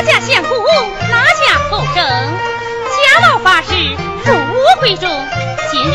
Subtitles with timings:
[0.00, 0.64] 哪家相公，
[1.10, 2.02] 哪家后生？
[2.02, 3.74] 家老法师
[4.24, 5.10] 入我闺中，
[5.70, 5.94] 今日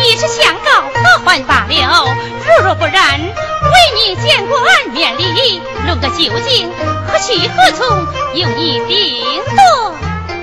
[0.00, 2.06] 已是相告得还罢了。
[2.46, 6.72] 如若不然，为你见过案面礼，论个究竟，
[7.06, 9.22] 何去何从，由你定
[9.54, 9.94] 夺。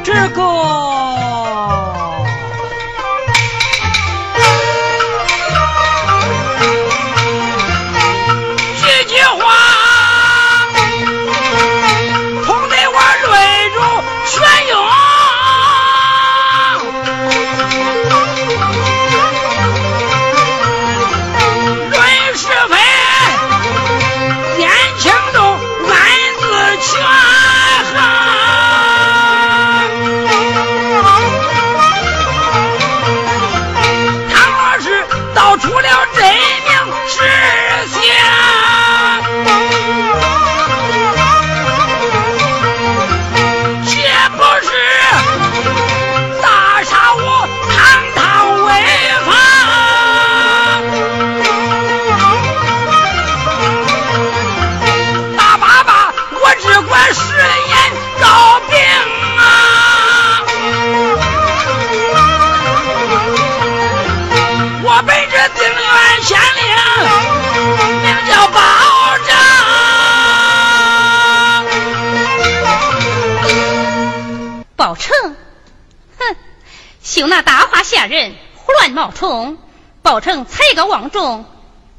[0.04, 1.09] 这个。
[77.90, 79.58] 下人，胡乱冒充，
[80.04, 81.44] 报称才高望重，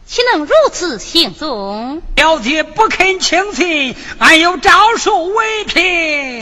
[0.07, 2.01] 岂能如此行踪？
[2.17, 6.41] 小姐不肯轻信，俺有招数为凭。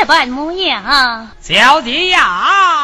[0.00, 2.79] 这般模样，小弟呀。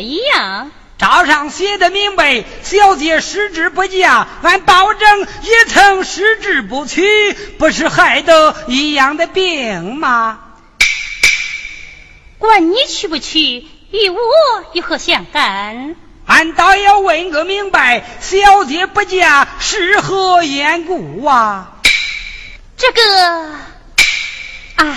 [0.00, 10.40] 一样招上写的明白小姐失之不嫁俺保证也曾失之不娶不是害得一样的病吗？
[12.38, 14.18] 管你去不去与我
[14.72, 15.94] 有何相干。
[16.26, 21.72] 俺倒要问个明白小姐不嫁是何缘故啊？
[22.76, 23.52] 这个
[24.76, 24.96] 哎。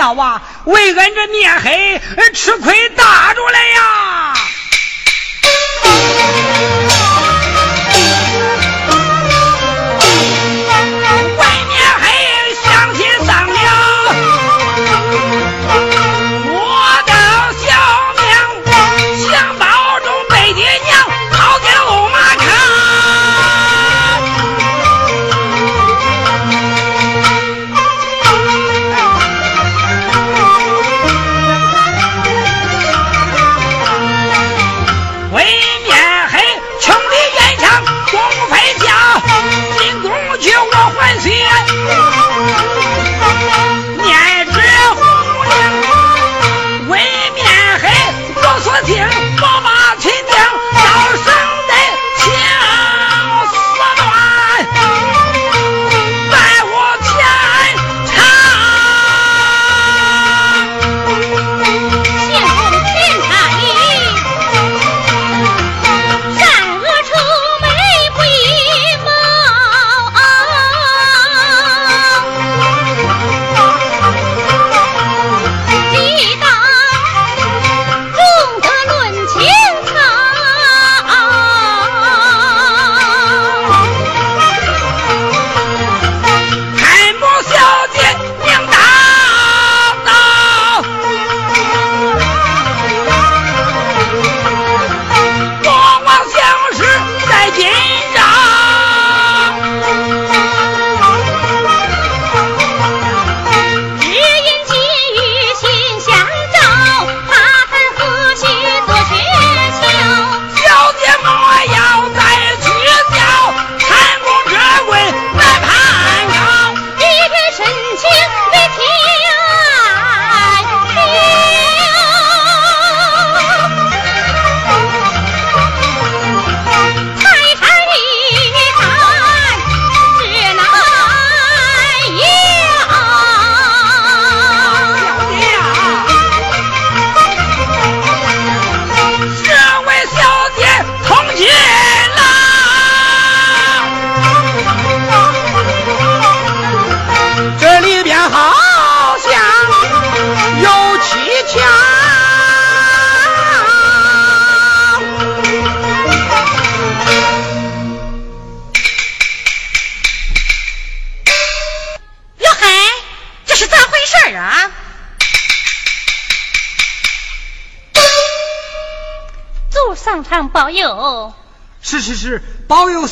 [0.00, 2.00] 大王，为俺这面黑，
[2.32, 4.09] 吃亏大着来呀。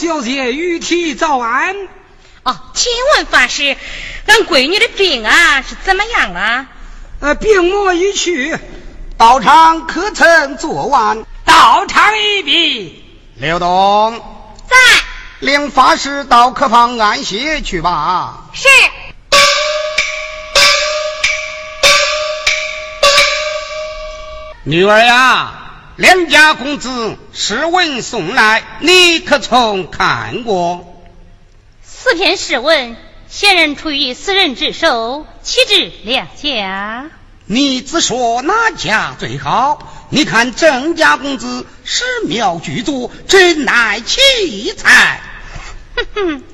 [0.09, 1.77] 小姐玉体早安。
[2.43, 3.77] 哦，请问法师，
[4.25, 6.67] 俺闺女的病啊是怎么样了？
[7.21, 8.57] 呃，病魔已去，
[9.19, 11.27] 道场可曾做完？
[11.45, 13.05] 道场已毕。
[13.37, 14.19] 刘东
[14.67, 14.77] 在，
[15.41, 18.45] 令法师到客房安歇去吧。
[18.55, 18.67] 是。
[24.65, 25.58] 女儿呀，
[25.99, 31.03] 两家公子诗文送来，你可曾看过？
[31.83, 32.97] 四篇诗文
[33.29, 37.07] 显然出于私人之手，岂止两家？
[37.47, 40.07] 你只说哪家最好？
[40.11, 45.21] 你看郑家公子诗妙具足，真乃奇才。
[45.97, 46.45] 哼哼，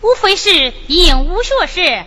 [0.00, 2.06] 无非是应武学士。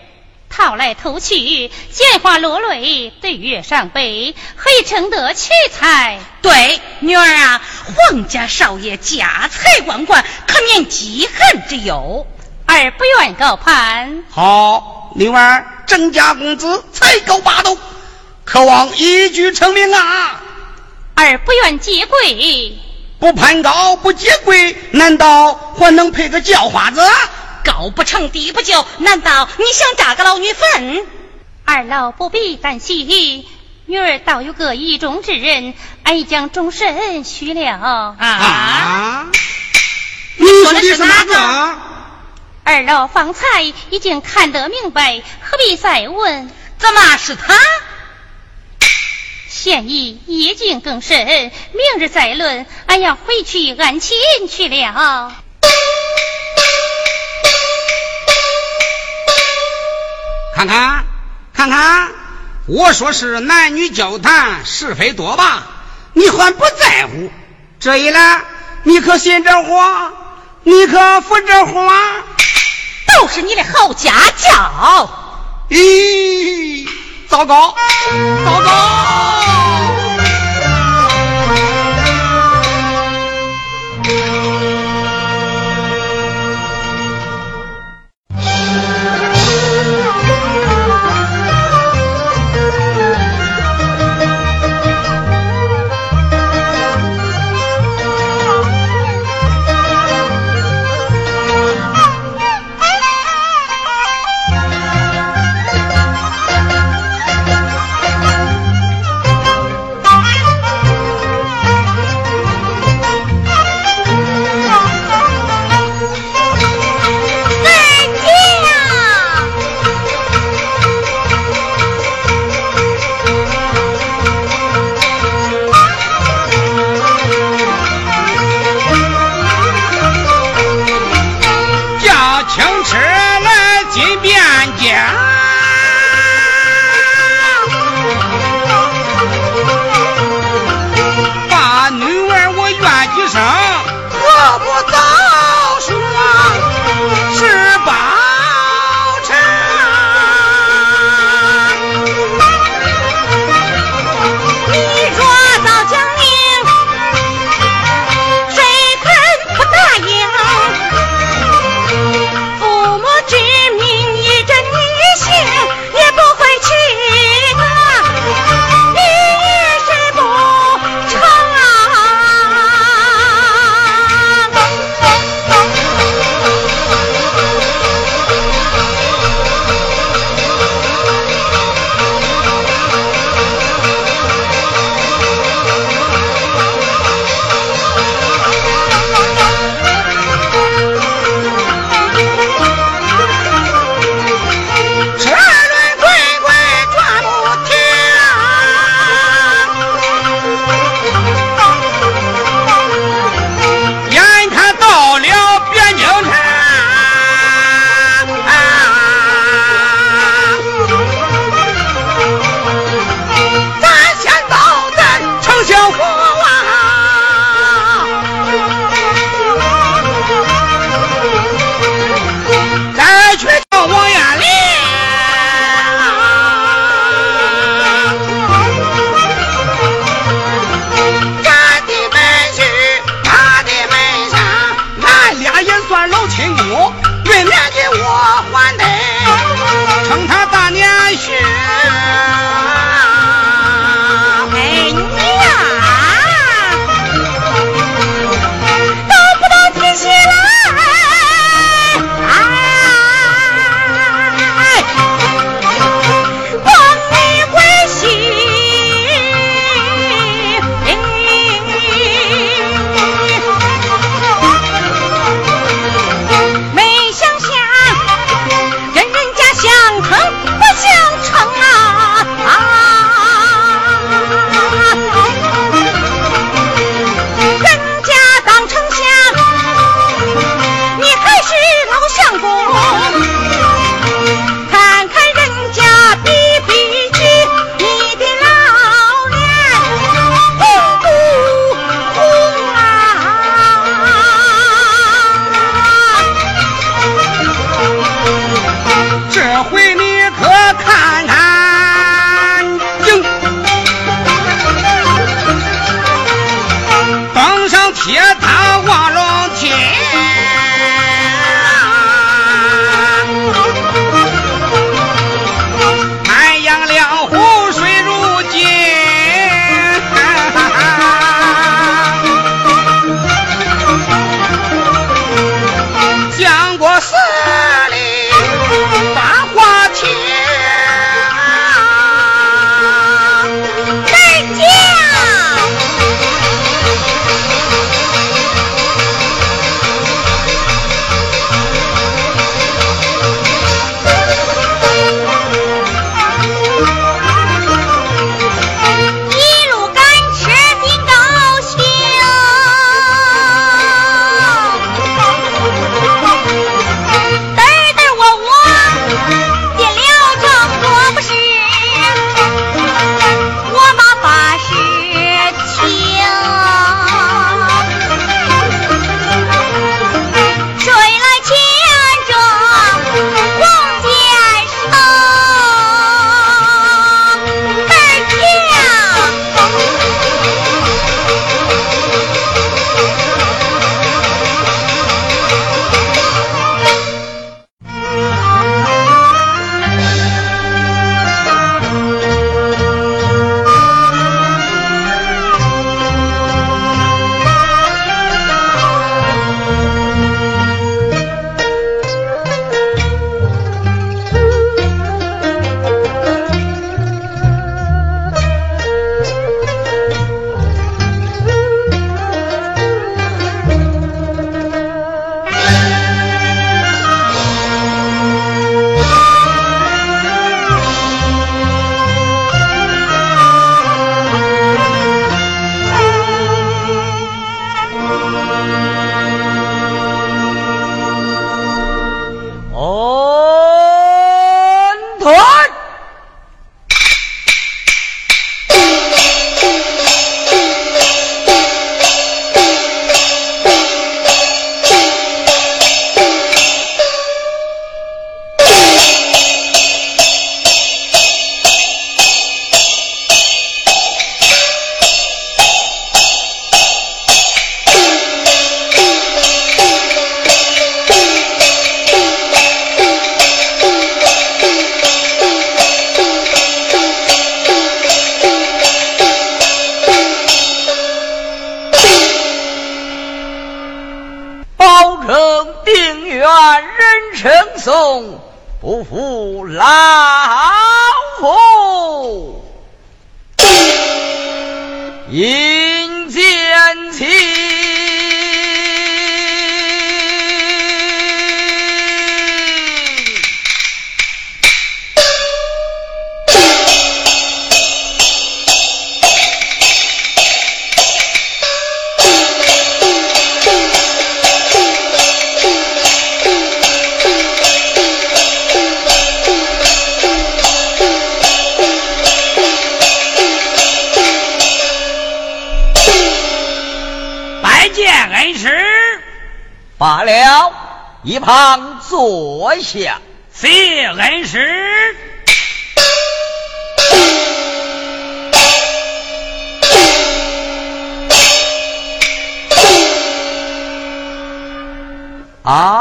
[0.55, 6.19] 套来偷去，见花落泪，对月伤悲，何以称得奇才？
[6.43, 12.27] 对，女儿啊，皇家少爷家财万贯，可免记恨之忧。
[12.67, 14.24] 儿不愿高攀。
[14.29, 17.75] 好，女儿，郑家公子才高八斗，
[18.45, 20.39] 渴望一举成名啊！
[21.15, 22.77] 儿不愿接贵，
[23.19, 27.01] 不攀高不接贵，难道还能配个叫花子？
[27.63, 28.86] 高不成低不就？
[29.00, 31.05] 难道你想扎个老女坟？
[31.65, 33.46] 二老不必担心，
[33.86, 38.15] 女儿倒有个意中之人，俺已将终身许了。
[38.20, 39.27] 啊！
[40.38, 41.77] 你说的是哪个？
[42.65, 46.50] 二老方才已经看得明白，何必再问？
[46.77, 47.58] 怎么是他？
[49.48, 52.65] 现已夜静更深，明日再论。
[52.88, 54.17] 俺要回去安亲
[54.50, 55.34] 去了。
[60.63, 61.05] 看看，
[61.53, 62.12] 看看，
[62.67, 65.63] 我说是男女交谈是非多吧？
[66.13, 67.29] 你还不在乎？
[67.82, 68.41] 这一来，
[68.84, 70.13] 你可信这话？
[70.63, 71.93] 你可服这话？
[73.08, 75.10] 都是你的好家教！
[75.70, 76.88] 咦，
[77.27, 77.75] 糟糕，
[78.46, 79.93] 糟糕！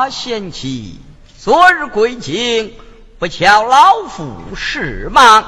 [0.03, 0.99] 阿贤妻，
[1.39, 2.75] 昨日归京，
[3.21, 5.45] 不巧老夫事忙，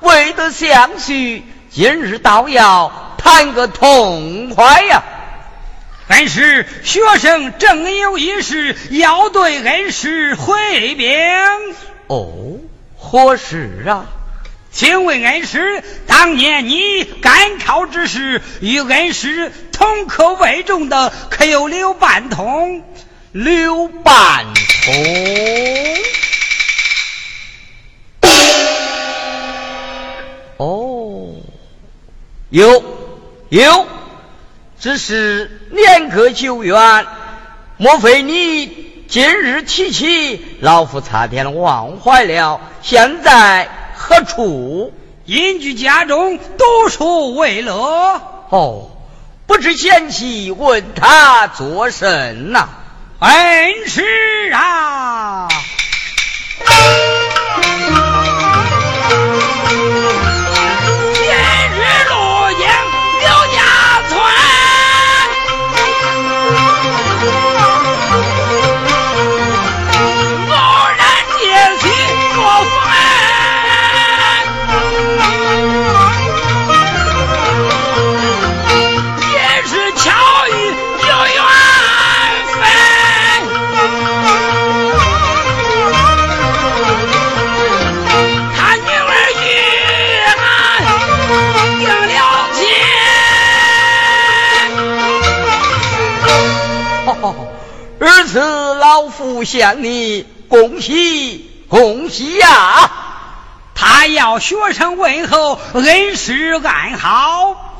[0.00, 5.02] 未得相叙，今日倒要谈个痛快呀。
[6.08, 11.08] 恩师，学生正有一事要对恩师回禀。
[12.08, 12.58] 哦，
[12.98, 14.04] 何事啊？
[14.70, 22.84] 请问恩师，当年你赶考之时，与恩师同科为中的可有刘半通？
[23.34, 24.46] 刘半
[24.84, 24.94] 通？
[30.58, 31.34] 哦，
[32.50, 32.84] 有
[33.48, 33.88] 有。
[34.78, 37.06] 只是年隔久远，
[37.76, 38.68] 莫非你
[39.08, 42.60] 今日提起，老夫差点忘怀了？
[42.82, 44.92] 现在何处？
[45.24, 47.74] 隐居家中，读书为乐。
[48.50, 48.90] 哦，
[49.48, 52.68] 不知贤妻问他作甚呐？
[53.24, 54.02] 恩师
[54.52, 55.48] 啊！
[97.30, 98.40] 儿此
[98.74, 102.90] 老夫向你恭喜恭喜呀！
[103.74, 107.72] 他要学生问候，恩师安好。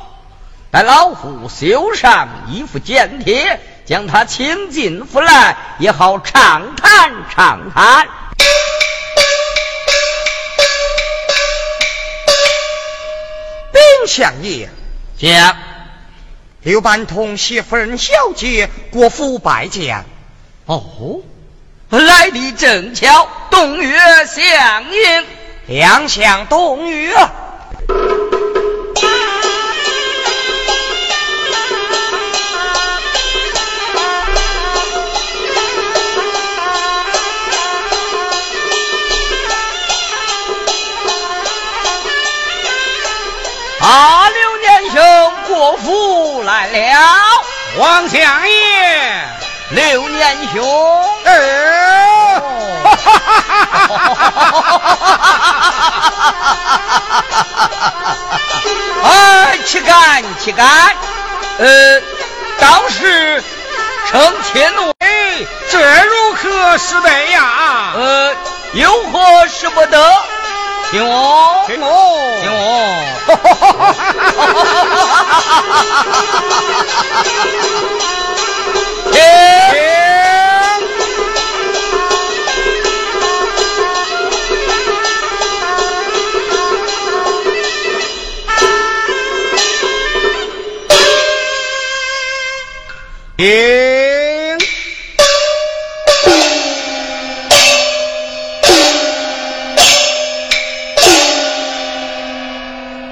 [0.70, 8.08] 待老夫绣上一副简帖，将他请进府来，也好畅谈畅谈。
[13.72, 14.68] 禀相爷，
[15.16, 15.56] 讲
[16.64, 20.04] 刘半通携夫人小姐国府拜见。
[20.64, 21.20] 哦，
[21.90, 25.24] 来的正巧，冬月相迎，
[25.66, 27.14] 两相冬月。
[46.72, 46.98] 了，
[47.76, 49.24] 王相爷，
[49.70, 50.62] 刘年兄，
[51.24, 52.40] 呃，
[52.84, 54.40] 哈哈哈哈哈
[55.00, 55.20] 哈！
[59.04, 60.66] 哎，岂敢岂敢！
[61.58, 62.00] 呃，
[62.58, 63.42] 当时
[64.08, 67.92] 称天位，这如何是得呀？
[67.94, 68.34] 呃，
[68.72, 70.22] 有何使不得？
[70.90, 71.86] 听我，听我，
[72.40, 72.56] 听我。
[93.36, 93.93] 停。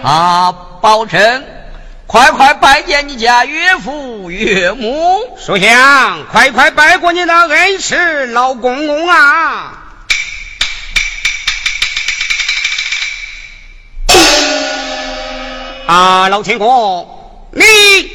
[0.02, 1.44] 啊，包拯，
[2.08, 5.20] 快快拜见你家岳父岳母。
[5.38, 9.78] 书香，快快拜过你那恩师老公公啊！
[15.86, 17.62] 啊，老天公，你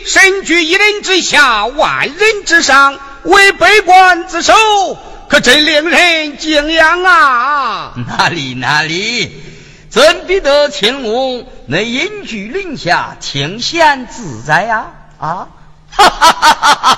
[0.05, 4.53] 身居一人之下，万人之上，为百官之首，
[5.29, 7.93] 可真令人敬仰啊！
[8.07, 9.43] 哪里哪里。
[9.97, 14.91] 怎比得秦公能隐居林下，清闲自在呀？
[15.17, 15.47] 啊！
[15.89, 16.93] 哈哈哈哈哈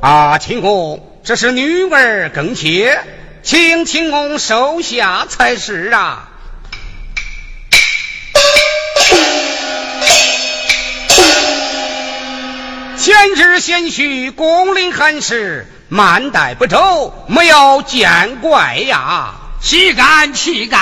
[0.00, 3.04] 啊，秦公，这是女儿更切，
[3.42, 6.30] 请秦公收下才是啊。
[12.96, 15.70] 前日贤婿攻临汉室。
[15.88, 19.34] 慢待不周，莫要见怪呀！
[19.60, 20.80] 岂敢岂敢！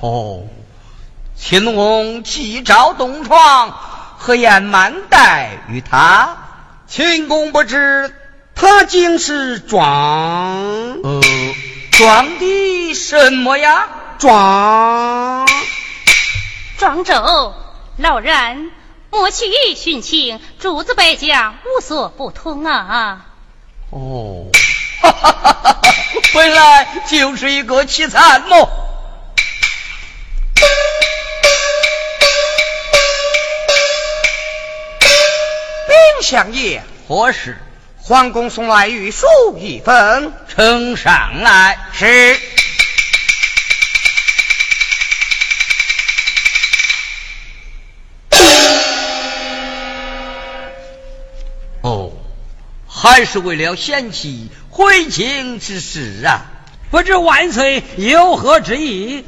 [0.00, 0.44] 哦，
[1.36, 3.76] 秦王既召东床，
[4.18, 6.36] 何言慢待于他？
[6.86, 8.14] 秦公不知，
[8.54, 9.82] 他竟是装……
[11.02, 11.20] 呃，
[11.90, 13.88] 装的什么呀？
[14.18, 15.46] 装
[16.78, 17.54] 庄周，
[17.96, 18.70] 老人。
[19.14, 19.44] 莫去
[19.76, 23.26] 寻情，主子百家无所不通啊！
[23.90, 24.50] 哦，
[25.00, 25.92] 哈哈哈哈哈！
[26.34, 28.68] 本来就是一个奇惨么？
[35.86, 37.56] 禀相爷，何事？
[38.02, 41.78] 皇宫送来御书一封，呈上来。
[41.92, 42.36] 是。
[53.04, 56.40] 还是为了贤妻回京之事啊！
[56.90, 59.26] 不知万岁有何之意？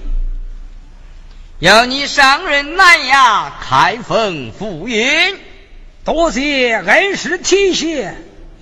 [1.58, 5.38] 要你上任南衙开封府尹，
[6.04, 8.14] 多谢恩师提携。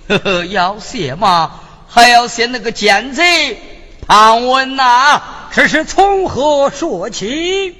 [0.09, 1.61] 呵呵，要谢吗？
[1.87, 3.57] 还要谢那个奸贼
[4.05, 5.21] 庞文呐！
[5.53, 7.73] 这是从何说起？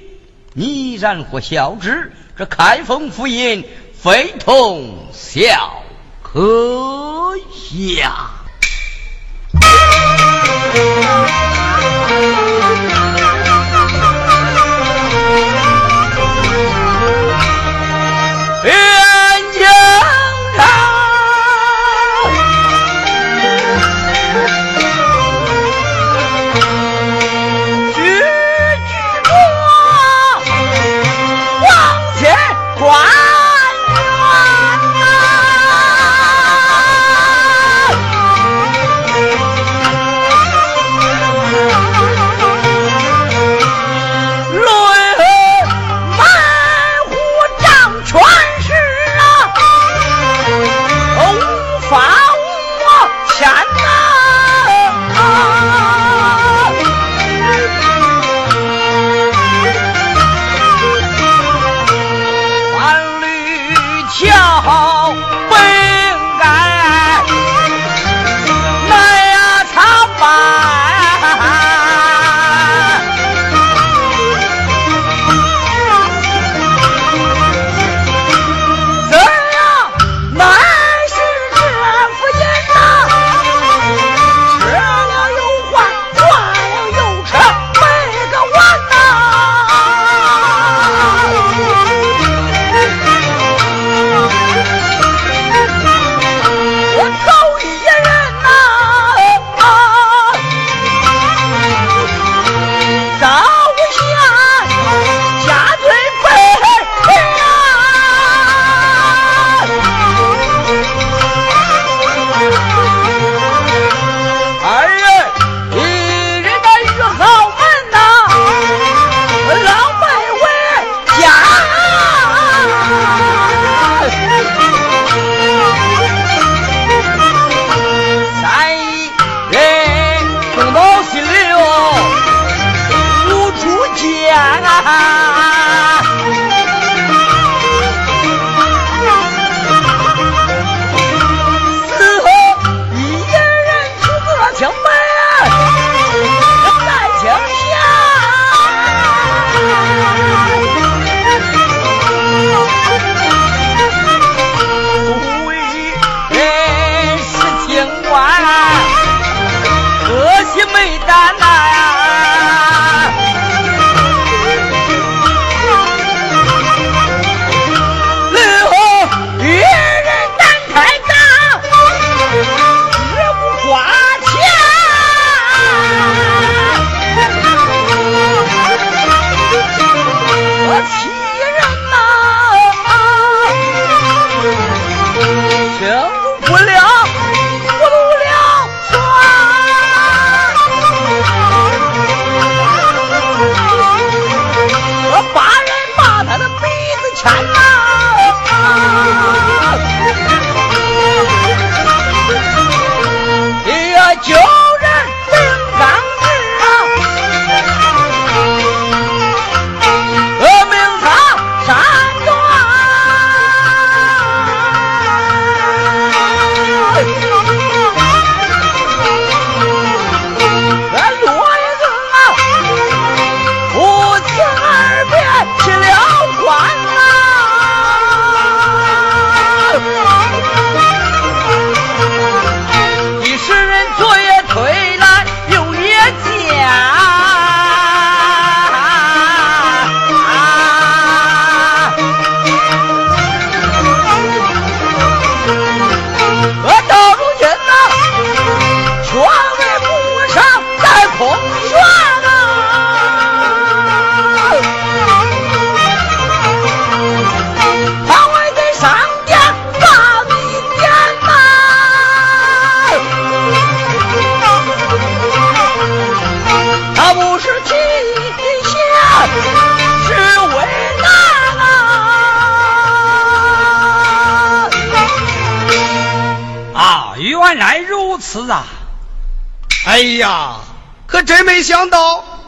[0.54, 3.62] 你然或晓之，这开封府尹
[4.02, 5.82] 非同小。
[6.38, 6.42] 哎
[7.96, 8.36] 呀！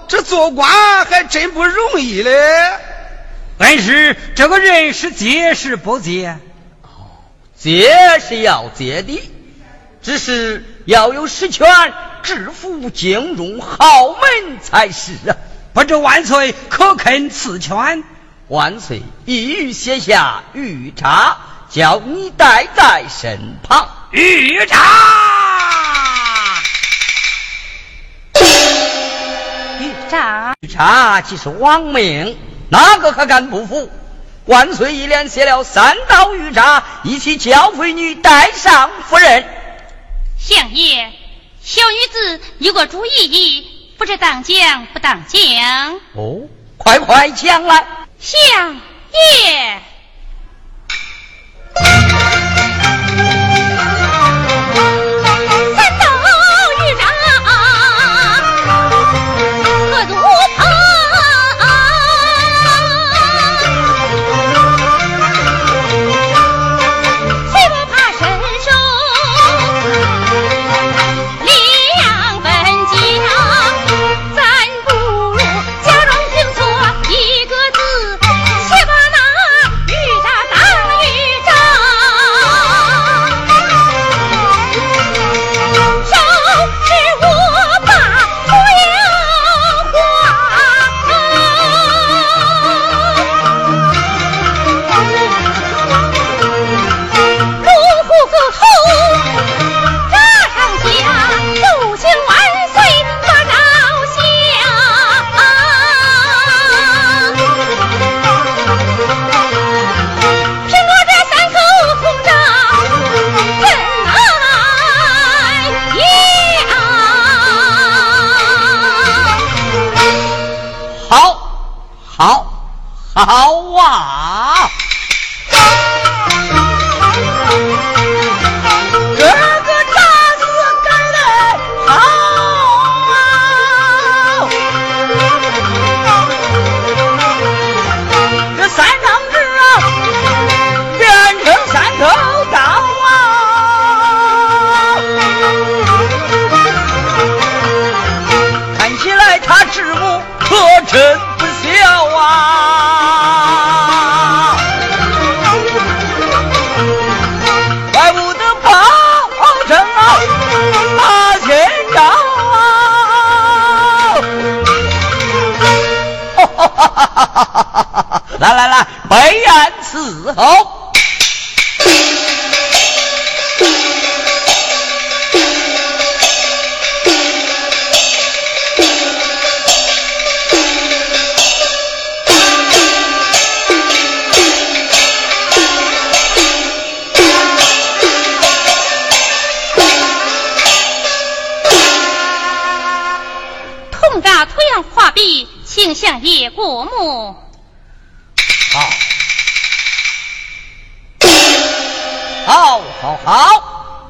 [0.08, 2.32] 这做官还真不容易嘞。
[3.58, 6.38] 恩师，这个人是接是不接？
[6.82, 6.88] 哦，
[7.56, 9.30] 接是要接的，
[10.02, 11.66] 只是要有实权，
[12.22, 15.36] 制服京中豪门才是啊！
[15.74, 18.02] 不知万岁可肯赐权？
[18.48, 21.36] 万岁一语写下御札，
[21.68, 23.88] 叫你带在身旁。
[24.10, 24.76] 御札，
[30.08, 32.34] 御札，御札即是亡命，
[32.70, 33.90] 哪个可敢不服？
[34.46, 39.44] 万岁一连写了三道御札，一起交妃女带上夫人。
[40.38, 41.10] 相爷，
[41.62, 43.66] 小女子有个主意，
[43.98, 46.00] 不知当讲不当讲？
[46.14, 47.86] 哦，快快讲来。
[48.18, 48.40] 相
[49.12, 49.82] 爷。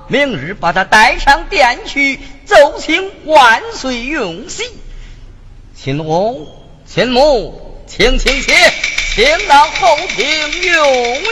[0.08, 4.64] 明日把他带上殿去，奏请万岁用玺。
[5.76, 6.48] 亲母，
[6.86, 8.54] 亲母，请请请，
[9.14, 10.26] 请到后庭
[10.62, 11.22] 用宴。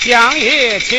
[0.00, 0.98] 相爷，请。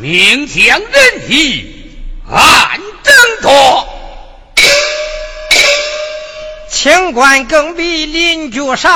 [0.00, 1.92] 名将人意，
[2.26, 3.86] 暗争夺。
[6.70, 8.88] 清官更比邻居少，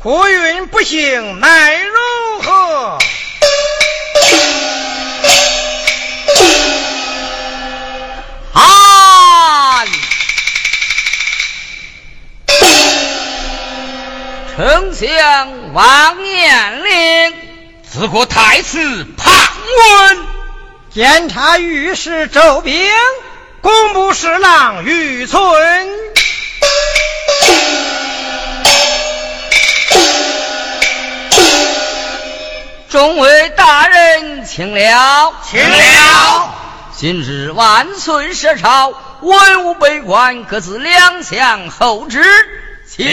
[0.00, 2.98] 国运不幸奈如何？
[8.52, 9.84] 啊！
[14.56, 17.49] 丞相王延龄，
[17.92, 20.26] 自古太师庞温，
[20.94, 22.88] 监察御史周兵，
[23.60, 25.40] 工部侍郎于存。
[32.88, 36.54] 众位大人，请了，请了。
[36.96, 42.22] 今日万岁设朝，文武百官各自两相候旨，
[42.86, 43.04] 请。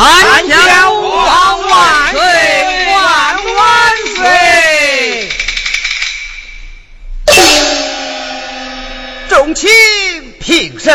[0.00, 2.20] 安家吾王万岁
[2.86, 5.28] 万万岁。
[9.28, 9.68] 众卿
[10.38, 10.94] 平身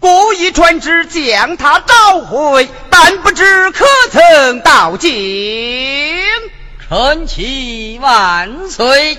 [0.00, 5.12] 故意传旨将他召回，但不知可曾到京？
[6.88, 9.18] 臣启万岁！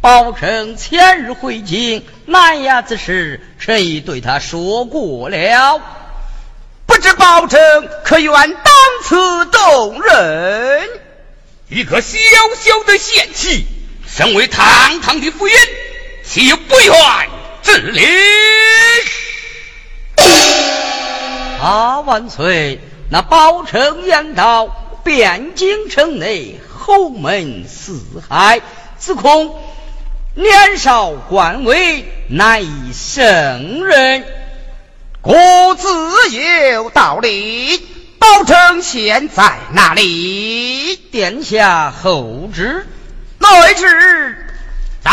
[0.00, 5.82] 包拯前日回京南衙之事，臣已对他说过了。
[6.86, 7.60] 不知包拯
[8.04, 10.88] 可愿当此动人？
[11.68, 12.16] 一个小
[12.54, 13.66] 小的县旗，
[14.06, 15.54] 身为堂堂的府尹，
[16.24, 16.94] 岂不愿
[17.64, 18.06] 治理？
[21.60, 22.80] 啊，万岁！
[23.10, 24.68] 那宝城言道，
[25.04, 28.60] 汴京城内侯门四海，
[28.98, 29.58] 自恐
[30.34, 34.24] 年少官位，难以胜任。
[35.20, 35.32] 故
[35.76, 35.88] 自
[36.30, 37.78] 有道理。
[38.18, 40.96] 宝城现在哪里？
[41.10, 42.86] 殿下后旨，
[43.38, 44.46] 内旨
[45.02, 45.10] 在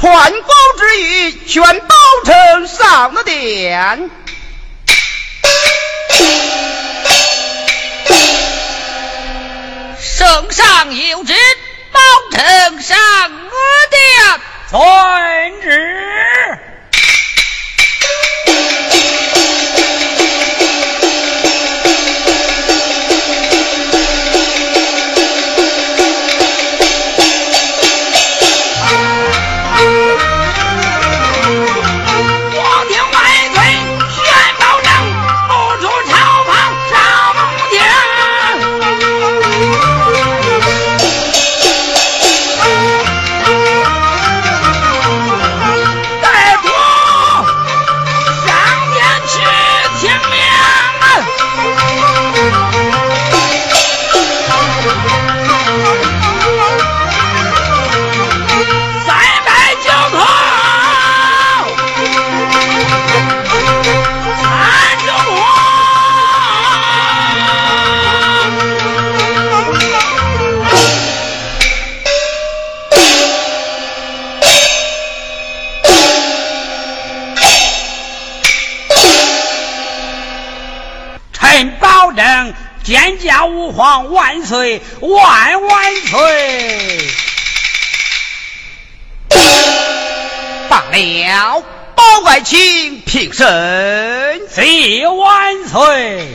[0.00, 0.48] 传宝
[0.78, 1.94] 之意，宣包
[2.24, 4.10] 拯上了殿。
[10.00, 11.34] 圣上有旨，
[11.92, 12.96] 包拯上
[13.50, 13.50] 我
[13.90, 14.00] 殿。
[14.70, 16.69] 遵旨。
[84.50, 87.08] 岁万万岁！
[90.68, 91.62] 罢了，
[91.94, 93.46] 包爱卿平身，
[94.48, 96.26] 谢万岁！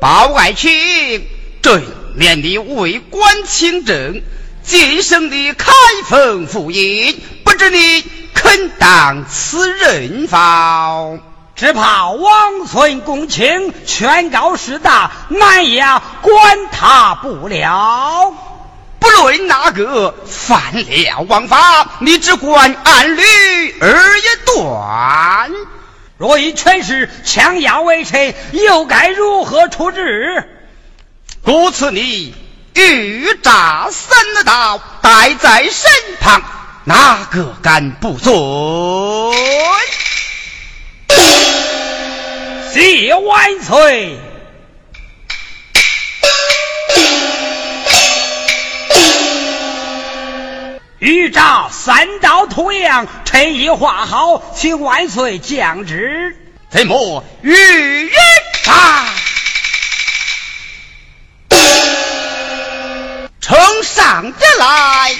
[0.00, 1.28] 包爱卿，
[1.60, 1.84] 朕
[2.16, 4.22] 念你为官清正。
[4.62, 5.72] 晋升的开
[6.06, 8.04] 封府尹，不知你
[8.34, 11.18] 肯当此人否？
[11.56, 15.84] 只怕王孙公卿权高势大，难也
[16.22, 18.32] 管他不了。
[18.98, 23.22] 不论哪个犯了王法，你只管按律
[23.80, 25.50] 而也断。
[26.16, 30.48] 若以权势强压为臣，又该如何处置？
[31.42, 32.34] 故此你。
[32.72, 36.40] 欲诈三道，带在身旁，
[36.84, 38.34] 哪个敢不遵？
[42.72, 44.18] 谢万岁！
[50.98, 56.36] 欲诈三刀同样，臣已画好，请万岁降旨。
[56.70, 58.12] 怎么欲人
[58.66, 59.14] 啊？
[63.40, 65.14] 呈上殿来。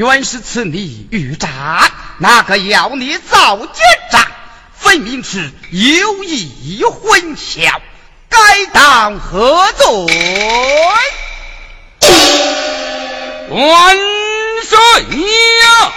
[0.00, 1.90] 原是此你欲诈，
[2.20, 3.68] 哪个要你造奸
[4.10, 4.26] 诈？
[4.74, 7.70] 分明是有意混淆，
[8.30, 8.38] 该
[8.72, 9.86] 当何罪？
[13.50, 13.98] 万
[14.64, 14.78] 岁
[15.60, 15.92] 呀！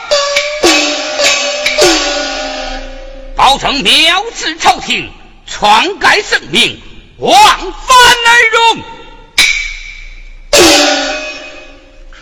[3.38, 5.10] 包拯藐视朝廷，
[5.48, 6.82] 篡改圣命，
[7.20, 7.98] 枉犯
[8.28, 8.84] 而荣。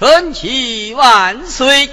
[0.02, 1.88] 臣启万岁！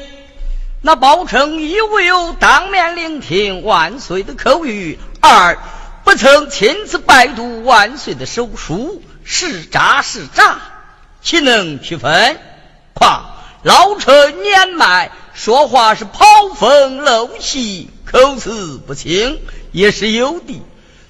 [0.80, 5.59] 那包拯亦未有当面聆听万岁的口谕，二
[6.04, 10.56] 不曾亲自拜读万岁的手书，是诈是诈，
[11.20, 12.40] 岂能区分？
[12.94, 13.26] 况
[13.62, 16.24] 老臣年迈，说话是跑
[16.56, 19.38] 风漏气，口齿不清，
[19.70, 20.62] 也是有的。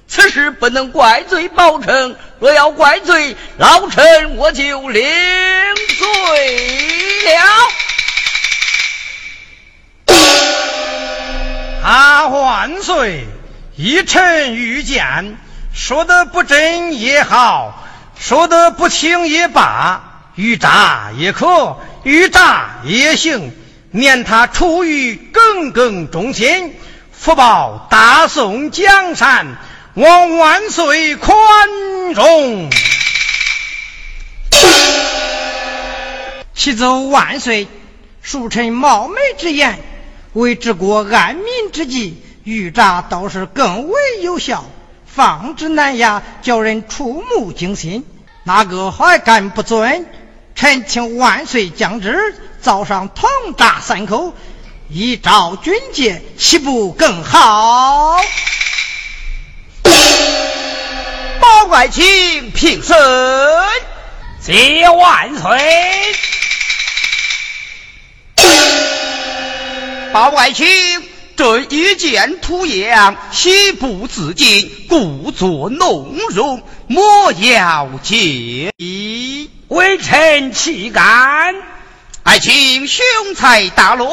[0.09, 5.03] 此事不能怪罪包拯，若要怪罪老臣，我就领
[5.99, 7.35] 罪
[10.07, 10.17] 了。
[11.83, 13.25] 啊，万岁！
[13.75, 15.37] 一臣愚见，
[15.73, 17.87] 说的不真也好，
[18.19, 23.53] 说的不清也罢，欲诈也可，欲诈也行，
[23.91, 26.75] 念他出于耿耿忠心，
[27.11, 29.55] 福报大宋江山，
[29.99, 31.37] 望万岁宽
[32.15, 32.69] 容。
[36.53, 37.67] 启奏万岁，
[38.25, 39.77] 恕臣冒昧之言。
[40.31, 44.63] 为治国安民之计，御诈倒是更为有效，
[45.05, 48.05] 放之难压，叫人触目惊心。
[48.45, 50.05] 哪个还敢不遵？
[50.55, 54.33] 臣请万岁降旨，早上同炸三口，
[54.87, 58.15] 以昭军戒，岂不更好？
[61.71, 62.97] 爱卿平身，
[64.41, 65.59] 谢万岁。
[70.11, 70.67] 包爱卿，
[71.37, 79.49] 朕一见土样，喜不自禁，故作弄容，莫要介意。
[79.67, 81.55] 微臣岂敢？
[82.23, 83.05] 爱卿雄
[83.35, 84.07] 才大略，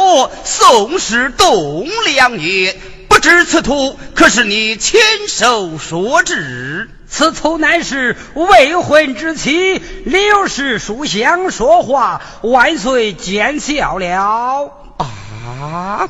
[0.45, 2.79] 宋氏栋梁也，不
[3.27, 6.89] 知此图可是你亲手所制？
[7.09, 14.71] 此图乃是未婚之妻刘氏书香说话，万岁见笑了。
[14.99, 16.09] 啊！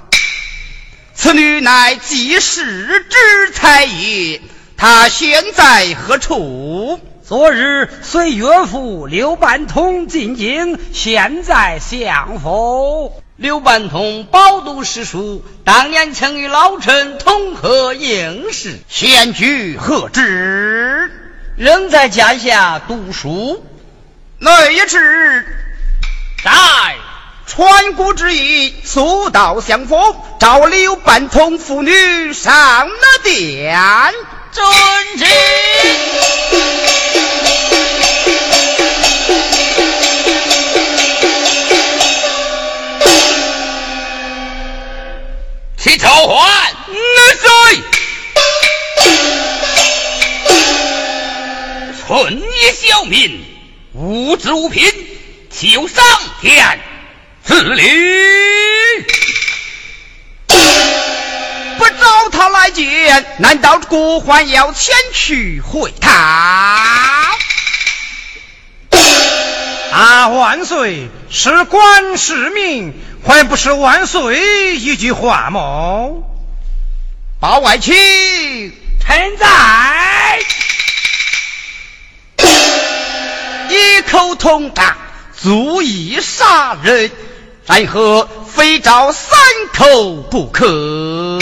[1.15, 4.43] 此女乃济世之才也，
[4.77, 7.01] 她现在何处？
[7.27, 13.23] 昨日随岳父刘半通进京，现在相府。
[13.37, 21.11] 刘半通饱读诗书，当年曾与老臣同贺应试，现居何职？
[21.59, 23.63] 仍在家下读书。
[24.39, 25.45] 那一日，
[26.43, 26.51] 在。
[27.47, 30.01] 传国之意，速到相逢，
[30.41, 33.79] 召刘半通父女上了殿。
[34.51, 34.67] 遵
[35.19, 35.27] 旨。
[63.39, 67.37] 难道国还要前去会他？
[69.93, 76.09] 啊，万岁，是官是民，还不是万岁一句话吗？
[77.39, 77.95] 包外卿，
[79.01, 80.41] 臣在，
[83.69, 84.85] 一口同声，
[85.37, 87.11] 足以杀人。
[87.67, 89.39] 然何非找三
[89.75, 91.36] 口不可？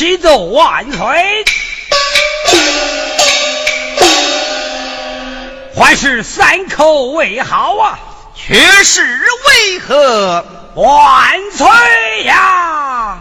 [0.00, 1.44] 启奏万岁！
[5.76, 7.98] 还是三口为好啊！
[8.34, 10.42] 却是为何？
[10.74, 11.68] 万岁
[12.24, 13.18] 呀！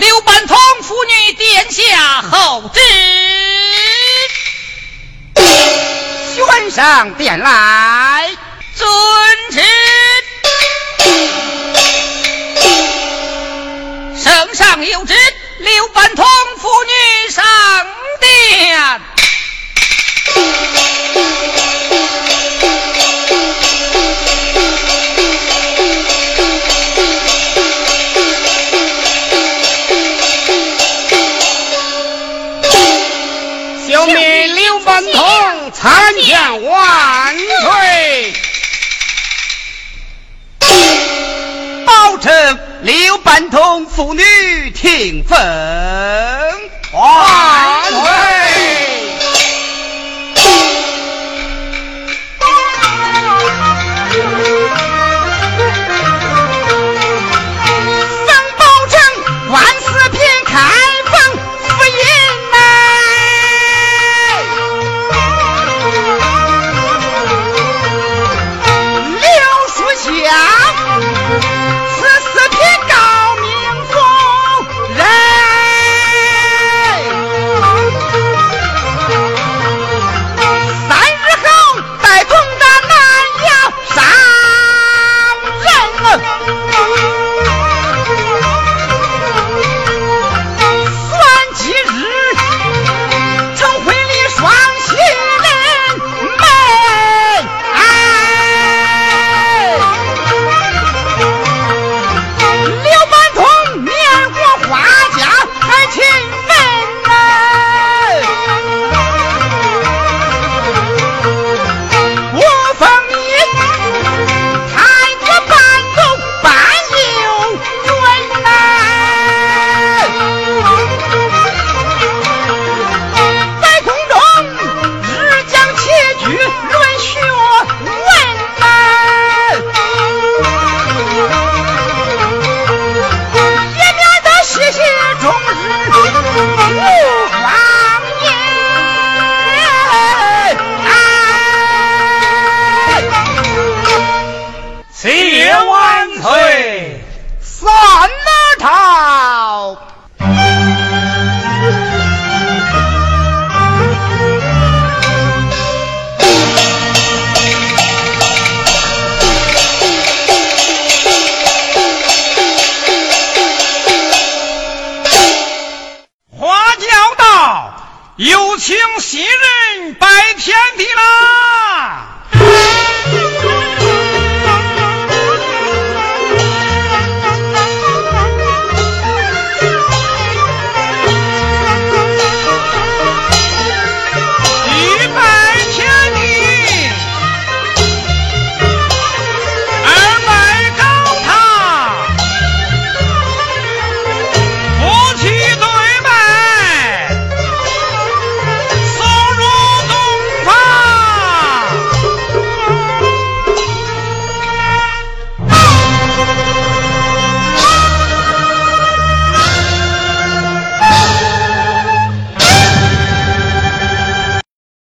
[0.00, 2.80] 刘半通妇女殿下候旨，
[6.34, 8.34] 宣上殿来，
[8.74, 8.88] 遵
[9.50, 9.60] 旨。
[14.22, 15.14] 圣上有旨，
[15.58, 16.26] 刘半通
[16.62, 17.44] 妇女上
[18.20, 19.02] 殿。
[35.80, 38.34] 参见万岁。
[41.86, 45.38] 包拯刘半童父女听分。
[46.92, 48.49] 万岁。